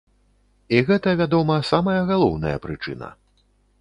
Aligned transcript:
І 0.77 0.79
гэта, 0.87 1.13
вядома, 1.21 1.57
самая 1.71 1.99
галоўная 2.13 2.55
прычына. 2.65 3.15